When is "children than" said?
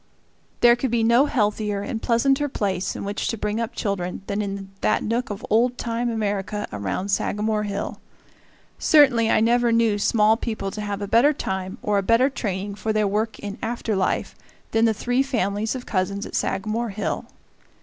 3.75-4.41